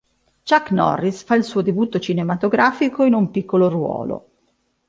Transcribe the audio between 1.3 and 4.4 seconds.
il suo debutto cinematografico in un piccolo ruolo.